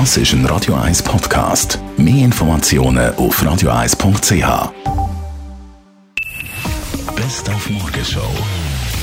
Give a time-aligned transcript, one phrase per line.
[0.00, 1.78] Das ist ein Radio 1 Podcast.
[1.96, 4.72] Mehr Informationen auf radio1.ch.
[7.14, 8.28] Best auf Morgenshow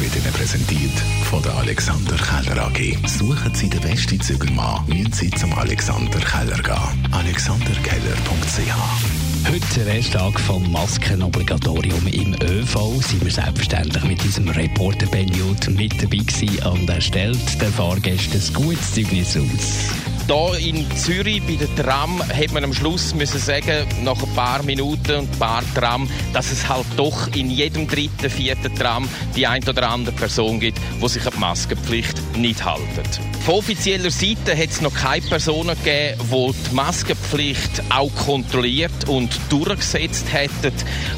[0.01, 0.91] wird Ihnen präsentiert
[1.29, 2.97] von der Alexander Keller AG.
[3.07, 7.13] Suchen Sie den besten Zügelmann, müssen Sie zum Alexander Keller gehen.
[7.13, 13.01] alexanderkeller.ch Heute der erste Tag vom Maskenobligatorium im ÖV.
[13.01, 17.71] Sind wir selbstverständlich mit unserem Reporter Ben Jut mit dabei gewesen und er stellt den
[17.71, 20.20] Fahrgästen ein gutes Zeugnis aus.
[20.31, 24.63] Hier in Zürich bei der Tram hat man am Schluss müssen sagen, nach ein paar
[24.63, 29.45] Minuten und ein paar Tram, dass es halt doch in jedem dritten, vierten Tram die
[29.45, 33.03] ein oder andere Person gibt, die sich an die Maskenpflicht nicht halten.
[33.45, 39.37] Von offizieller Seite hat es noch keine Personen gegeben, die die Maskenpflicht auch kontrolliert und
[39.49, 40.71] durchgesetzt hätten.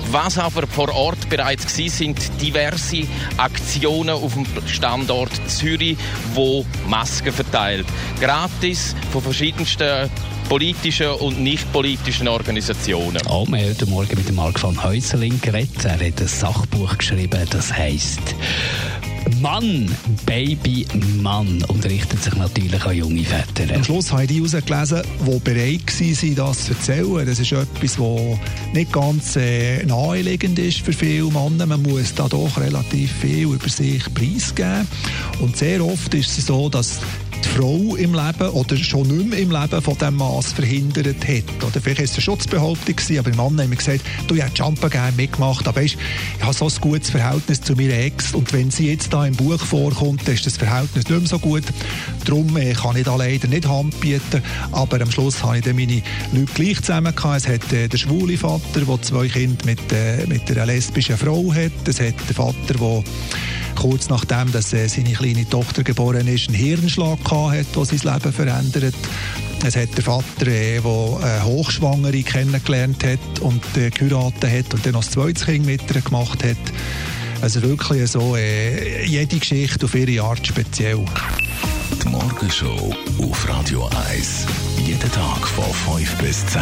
[0.10, 3.04] Was aber vor Ort bereits waren, sind diverse
[3.38, 5.98] Aktionen auf dem Standort Zürich,
[6.34, 7.86] wo Masken verteilt.
[8.20, 10.10] Gratis von verschiedensten
[10.50, 13.22] politischen und nicht politischen Organisationen.
[13.28, 15.86] Oh, wir haben heute Morgen mit dem Mark van Häuseling geredet.
[15.86, 18.36] Er hat ein Sachbuch geschrieben, das heisst
[19.42, 19.94] Mann,
[20.26, 20.86] Baby,
[21.22, 23.76] Mann und richtet sich natürlich an junge Väter.
[23.76, 27.26] Am Schluss habe ich die herausgelesen, die bereit waren, das zu erzählen.
[27.26, 31.66] Das ist etwas, das nicht ganz äh, naheliegend ist für viele Männer.
[31.66, 34.88] Man muss da doch relativ viel über sich preisgeben.
[35.40, 37.00] Und sehr oft ist es so, dass
[37.56, 41.64] Frau im Leben oder schon nicht mehr im Leben von diesem Mass verhindert hat.
[41.64, 44.56] Oder vielleicht war es eine Schutzbehauptung, aber im Mann haben wir gesagt, du, ich hätte
[44.56, 45.96] Jumper gerne mitgemacht, aber weißt,
[46.38, 49.36] ich habe so ein gutes Verhältnis zu meiner Ex und wenn sie jetzt da im
[49.36, 51.64] Buch vorkommt, dann ist das Verhältnis nicht mehr so gut.
[52.26, 55.76] Darum äh, kann ich da leider nicht Hand bieten, aber am Schluss habe ich dann
[55.76, 57.38] meine Leute gleich zusammen gehabt.
[57.38, 61.54] Es hat äh, der schwule Vater, der zwei Kinder mit, äh, mit einer lesbischen Frau
[61.54, 61.88] hat.
[61.88, 63.04] Es hat der Vater, der
[63.84, 68.32] kurz nachdem dass, äh, seine kleine Tochter geboren ist, einen Hirnschlag hat, der sein Leben
[68.32, 68.96] verändert.
[69.66, 74.86] Es hat der Vater, äh, der eine Hochschwangere kennengelernt hat und äh, geheiratet hat und
[74.86, 76.56] dann noch das zweites Kind mit ihr gemacht hat.
[77.42, 81.04] Also wirklich so, äh, jede Geschichte auf ihre Art speziell.
[82.02, 84.46] Die Morgenshow auf Radio 1.
[84.86, 86.62] Jeden Tag von 5 bis 10.